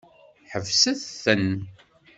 [0.51, 1.49] Ḥebset-ten!